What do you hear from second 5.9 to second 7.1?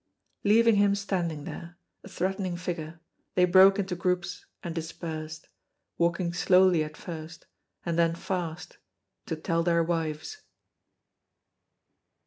walking slowly at